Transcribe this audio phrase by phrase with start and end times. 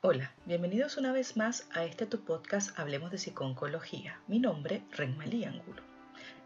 [0.00, 4.20] Hola, bienvenidos una vez más a este tu podcast Hablemos de Psiconcología.
[4.28, 5.82] Mi nombre, Renmalí Angulo.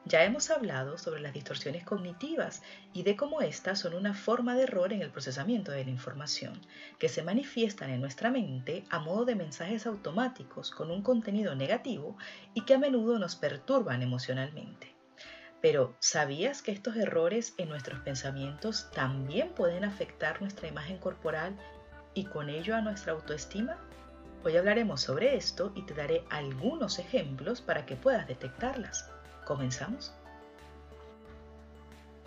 [0.06, 2.62] Ya hemos hablado sobre las distorsiones cognitivas
[2.94, 6.62] y de cómo éstas son una forma de error en el procesamiento de la información,
[6.98, 12.16] que se manifiestan en nuestra mente a modo de mensajes automáticos con un contenido negativo
[12.54, 14.94] y que a menudo nos perturban emocionalmente.
[15.60, 21.54] Pero, ¿sabías que estos errores en nuestros pensamientos también pueden afectar nuestra imagen corporal
[22.14, 23.76] y con ello a nuestra autoestima?
[24.44, 29.08] Hoy hablaremos sobre esto y te daré algunos ejemplos para que puedas detectarlas.
[29.44, 30.12] ¿Comenzamos?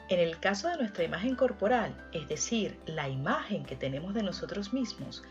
[0.08, 4.72] En el caso de nuestra imagen corporal, es decir, la imagen que tenemos de nosotros
[4.72, 5.23] mismos,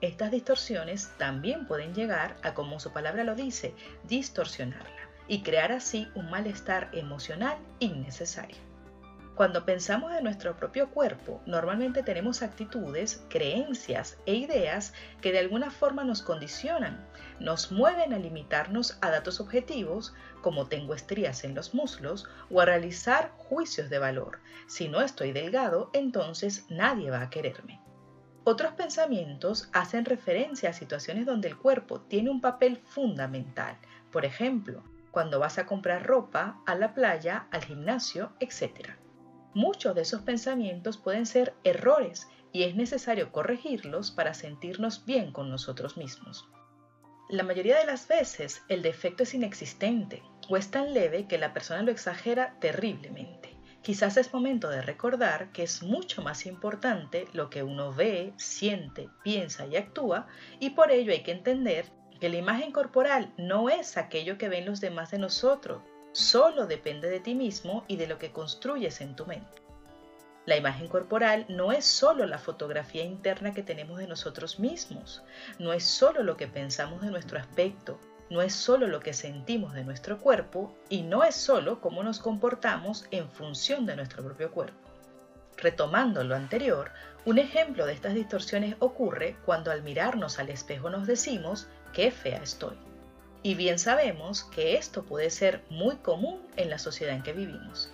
[0.00, 4.90] estas distorsiones también pueden llegar a, como su palabra lo dice, distorsionarla
[5.28, 8.75] y crear así un malestar emocional innecesario.
[9.36, 15.70] Cuando pensamos en nuestro propio cuerpo, normalmente tenemos actitudes, creencias e ideas que de alguna
[15.70, 17.06] forma nos condicionan,
[17.38, 22.64] nos mueven a limitarnos a datos objetivos como tengo estrías en los muslos o a
[22.64, 24.40] realizar juicios de valor.
[24.68, 27.82] Si no estoy delgado, entonces nadie va a quererme.
[28.44, 33.76] Otros pensamientos hacen referencia a situaciones donde el cuerpo tiene un papel fundamental.
[34.10, 38.96] Por ejemplo, cuando vas a comprar ropa, a la playa, al gimnasio, etc.
[39.56, 45.48] Muchos de esos pensamientos pueden ser errores y es necesario corregirlos para sentirnos bien con
[45.48, 46.46] nosotros mismos.
[47.30, 51.54] La mayoría de las veces el defecto es inexistente o es tan leve que la
[51.54, 53.56] persona lo exagera terriblemente.
[53.80, 59.08] Quizás es momento de recordar que es mucho más importante lo que uno ve, siente,
[59.24, 60.26] piensa y actúa
[60.60, 61.86] y por ello hay que entender
[62.20, 65.80] que la imagen corporal no es aquello que ven los demás de nosotros,
[66.16, 69.60] solo depende de ti mismo y de lo que construyes en tu mente.
[70.46, 75.22] La imagen corporal no es solo la fotografía interna que tenemos de nosotros mismos,
[75.58, 78.00] no es solo lo que pensamos de nuestro aspecto,
[78.30, 82.18] no es solo lo que sentimos de nuestro cuerpo y no es solo cómo nos
[82.18, 84.88] comportamos en función de nuestro propio cuerpo.
[85.58, 86.92] Retomando lo anterior,
[87.26, 92.38] un ejemplo de estas distorsiones ocurre cuando al mirarnos al espejo nos decimos, qué fea
[92.38, 92.85] estoy.
[93.46, 97.92] Y bien sabemos que esto puede ser muy común en la sociedad en que vivimos.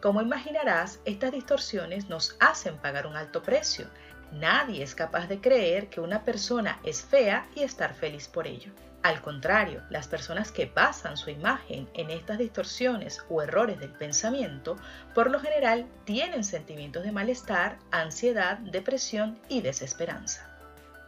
[0.00, 3.86] Como imaginarás, estas distorsiones nos hacen pagar un alto precio.
[4.32, 8.72] Nadie es capaz de creer que una persona es fea y estar feliz por ello.
[9.02, 14.78] Al contrario, las personas que basan su imagen en estas distorsiones o errores del pensamiento,
[15.14, 20.53] por lo general tienen sentimientos de malestar, ansiedad, depresión y desesperanza.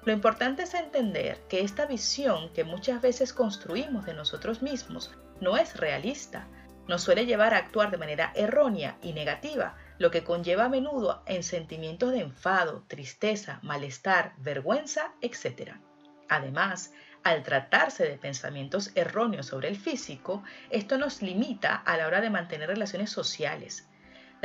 [0.06, 5.56] Lo importante es entender que esta visión que muchas veces construimos de nosotros mismos no
[5.56, 6.46] es realista,
[6.86, 11.24] nos suele llevar a actuar de manera errónea y negativa, lo que conlleva a menudo
[11.26, 15.72] en sentimientos de enfado, tristeza, malestar, vergüenza, etc.
[16.28, 16.92] Además,
[17.24, 22.30] al tratarse de pensamientos erróneos sobre el físico, esto nos limita a la hora de
[22.30, 23.88] mantener relaciones sociales,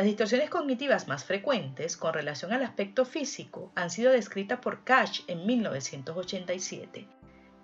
[0.02, 5.22] las distorsiones cognitivas más frecuentes con relación al aspecto físico han sido descritas por Cash
[5.28, 7.08] en 1987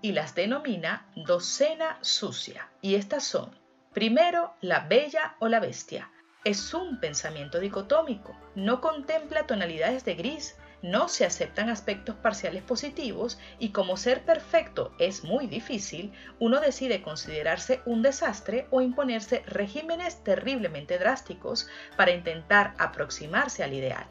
[0.03, 2.69] y las denomina docena sucia.
[2.79, 3.57] Y estas son,
[3.91, 6.11] primero, la bella o la bestia.
[6.43, 13.37] Es un pensamiento dicotómico, no contempla tonalidades de gris, no se aceptan aspectos parciales positivos
[13.59, 20.23] y como ser perfecto es muy difícil, uno decide considerarse un desastre o imponerse regímenes
[20.23, 21.67] terriblemente drásticos
[21.97, 24.07] para intentar aproximarse al ideal.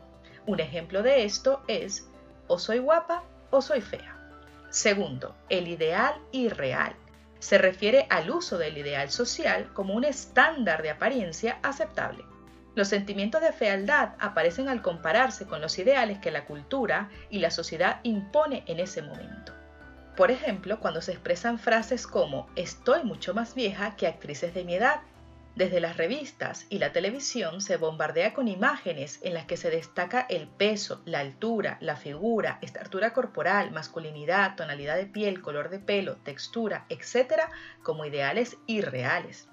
[0.46, 2.08] Un ejemplo de esto es
[2.46, 4.16] o soy guapa o soy fea.
[4.68, 6.94] Segundo, el ideal irreal.
[7.38, 12.24] Se refiere al uso del ideal social como un estándar de apariencia aceptable.
[12.76, 17.50] Los sentimientos de fealdad aparecen al compararse con los ideales que la cultura y la
[17.50, 19.54] sociedad impone en ese momento.
[20.14, 24.74] Por ejemplo, cuando se expresan frases como estoy mucho más vieja que actrices de mi
[24.74, 25.00] edad.
[25.54, 30.26] Desde las revistas y la televisión se bombardea con imágenes en las que se destaca
[30.28, 36.16] el peso, la altura, la figura, estatura corporal, masculinidad, tonalidad de piel, color de pelo,
[36.16, 37.44] textura, etc.
[37.82, 39.48] como ideales irreales.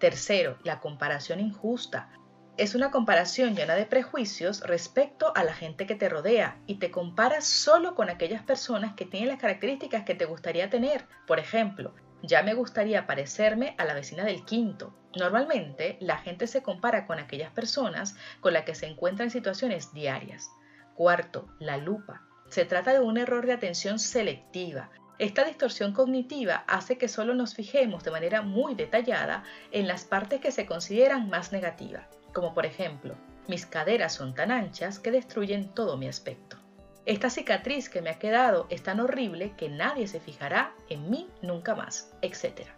[0.00, 2.10] Tercero, la comparación injusta
[2.56, 6.92] es una comparación llena de prejuicios respecto a la gente que te rodea y te
[6.92, 11.04] comparas solo con aquellas personas que tienen las características que te gustaría tener.
[11.26, 14.94] Por ejemplo, ya me gustaría parecerme a la vecina del quinto.
[15.16, 19.92] Normalmente la gente se compara con aquellas personas con las que se encuentra en situaciones
[19.92, 20.48] diarias.
[20.94, 22.22] Cuarto, la lupa.
[22.48, 24.90] Se trata de un error de atención selectiva.
[25.18, 29.42] Esta distorsión cognitiva hace que solo nos fijemos de manera muy detallada
[29.72, 33.14] en las partes que se consideran más negativas como por ejemplo,
[33.48, 36.58] mis caderas son tan anchas que destruyen todo mi aspecto.
[37.06, 41.28] Esta cicatriz que me ha quedado es tan horrible que nadie se fijará en mí
[41.42, 42.68] nunca más, etc.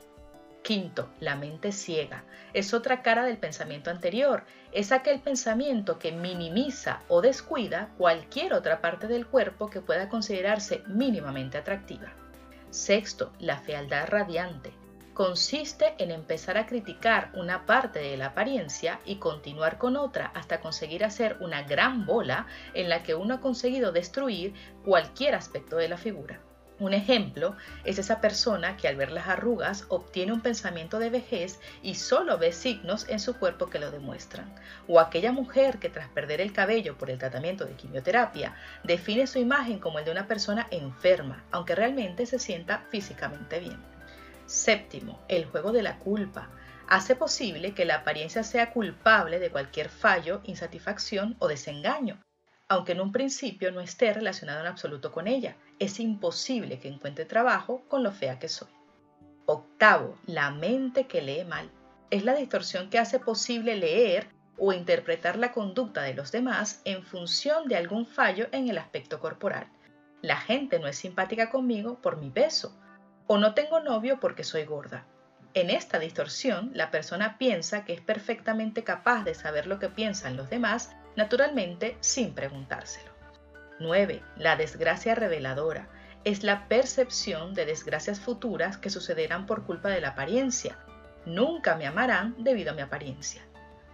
[0.62, 2.24] Quinto, la mente ciega.
[2.52, 4.42] Es otra cara del pensamiento anterior.
[4.72, 10.82] Es aquel pensamiento que minimiza o descuida cualquier otra parte del cuerpo que pueda considerarse
[10.88, 12.12] mínimamente atractiva.
[12.70, 14.72] Sexto, la fealdad radiante.
[15.16, 20.60] Consiste en empezar a criticar una parte de la apariencia y continuar con otra hasta
[20.60, 24.52] conseguir hacer una gran bola en la que uno ha conseguido destruir
[24.84, 26.42] cualquier aspecto de la figura.
[26.80, 31.60] Un ejemplo es esa persona que al ver las arrugas obtiene un pensamiento de vejez
[31.82, 34.54] y solo ve signos en su cuerpo que lo demuestran.
[34.86, 38.54] O aquella mujer que tras perder el cabello por el tratamiento de quimioterapia
[38.84, 43.95] define su imagen como el de una persona enferma, aunque realmente se sienta físicamente bien.
[44.46, 46.50] Séptimo, el juego de la culpa.
[46.88, 52.22] Hace posible que la apariencia sea culpable de cualquier fallo, insatisfacción o desengaño,
[52.68, 55.56] aunque en un principio no esté relacionado en absoluto con ella.
[55.80, 58.68] Es imposible que encuentre trabajo con lo fea que soy.
[59.46, 61.70] Octavo, la mente que lee mal.
[62.10, 64.28] Es la distorsión que hace posible leer
[64.58, 69.18] o interpretar la conducta de los demás en función de algún fallo en el aspecto
[69.18, 69.68] corporal.
[70.22, 72.76] La gente no es simpática conmigo por mi peso,
[73.26, 75.04] o no tengo novio porque soy gorda.
[75.54, 80.36] En esta distorsión, la persona piensa que es perfectamente capaz de saber lo que piensan
[80.36, 83.10] los demás naturalmente sin preguntárselo.
[83.80, 84.22] 9.
[84.36, 85.88] La desgracia reveladora
[86.24, 90.78] es la percepción de desgracias futuras que sucederán por culpa de la apariencia.
[91.24, 93.42] Nunca me amarán debido a mi apariencia.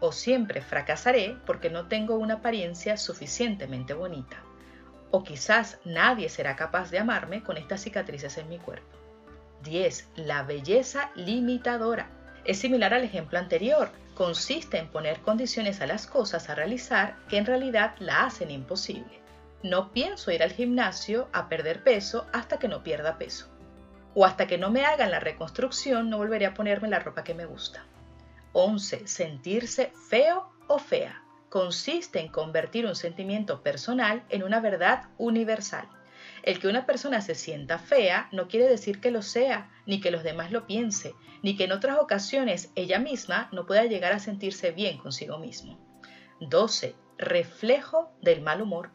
[0.01, 4.43] O siempre fracasaré porque no tengo una apariencia suficientemente bonita.
[5.11, 8.99] O quizás nadie será capaz de amarme con estas cicatrices en mi cuerpo.
[9.63, 10.09] 10.
[10.17, 12.09] La belleza limitadora.
[12.45, 17.39] Es similar al ejemplo anterior consiste en poner condiciones a las cosas a realizar que
[17.39, 19.21] en realidad la hacen imposible.
[19.63, 23.49] No pienso ir al gimnasio a perder peso hasta que no pierda peso.
[24.15, 27.35] O hasta que no me hagan la reconstrucción no volveré a ponerme la ropa que
[27.35, 27.85] me gusta.
[28.53, 29.07] 11.
[29.07, 31.23] Sentirse feo o fea.
[31.49, 35.89] Consiste en convertir un sentimiento personal en una verdad universal.
[36.43, 40.11] El que una persona se sienta fea no quiere decir que lo sea, ni que
[40.11, 44.19] los demás lo piense, ni que en otras ocasiones ella misma no pueda llegar a
[44.19, 45.79] sentirse bien consigo mismo.
[46.41, 46.97] 12.
[47.19, 48.91] Reflejo del mal humor.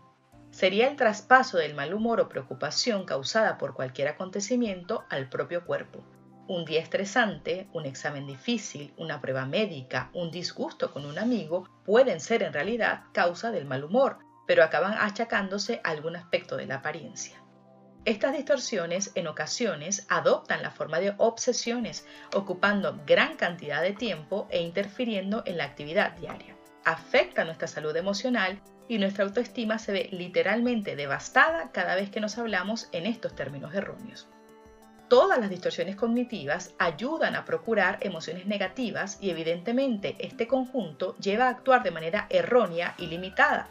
[0.51, 6.03] Sería el traspaso del mal humor o preocupación causada por cualquier acontecimiento al propio cuerpo.
[6.49, 12.19] Un día estresante, un examen difícil, una prueba médica, un disgusto con un amigo pueden
[12.19, 16.77] ser en realidad causa del mal humor, pero acaban achacándose a algún aspecto de la
[16.77, 17.37] apariencia.
[18.05, 24.61] Estas distorsiones en ocasiones adoptan la forma de obsesiones, ocupando gran cantidad de tiempo e
[24.61, 26.55] interfiriendo en la actividad diaria.
[26.85, 32.37] Afecta nuestra salud emocional y nuestra autoestima se ve literalmente devastada cada vez que nos
[32.37, 34.29] hablamos en estos términos erróneos.
[35.09, 41.49] Todas las distorsiones cognitivas ayudan a procurar emociones negativas y evidentemente este conjunto lleva a
[41.49, 43.69] actuar de manera errónea y limitada,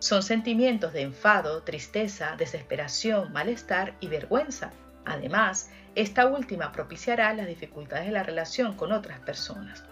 [0.00, 4.70] son sentimientos de enfado, tristeza, desesperación, malestar y vergüenza.
[5.04, 9.84] Además, esta última propiciará las dificultades de la relación con otras personas.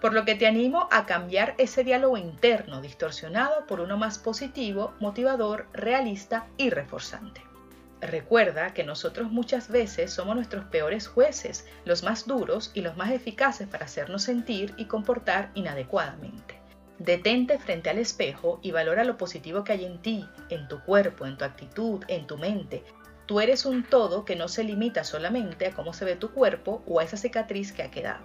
[0.00, 4.94] Por lo que te animo a cambiar ese diálogo interno distorsionado por uno más positivo,
[5.00, 7.42] motivador, realista y reforzante.
[8.00, 13.10] Recuerda que nosotros muchas veces somos nuestros peores jueces, los más duros y los más
[13.10, 16.65] eficaces para hacernos sentir y comportar inadecuadamente.
[16.98, 21.26] Detente frente al espejo y valora lo positivo que hay en ti, en tu cuerpo,
[21.26, 22.84] en tu actitud, en tu mente.
[23.26, 26.82] Tú eres un todo que no se limita solamente a cómo se ve tu cuerpo
[26.86, 28.24] o a esa cicatriz que ha quedado.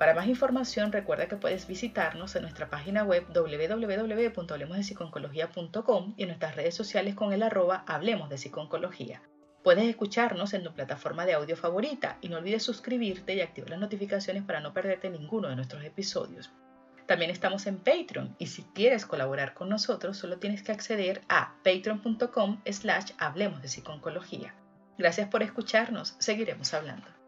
[0.00, 6.56] Para más información recuerda que puedes visitarnos en nuestra página web www.hablemosdepsiconcología.com y en nuestras
[6.56, 9.22] redes sociales con el arroba Hablemos de Psiconcología.
[9.62, 13.78] Puedes escucharnos en tu plataforma de audio favorita y no olvides suscribirte y activar las
[13.78, 16.50] notificaciones para no perderte ninguno de nuestros episodios.
[17.10, 21.56] También estamos en Patreon y si quieres colaborar con nosotros solo tienes que acceder a
[21.64, 24.54] patreon.com slash hablemos de psiconcología.
[24.96, 27.19] Gracias por escucharnos, seguiremos hablando.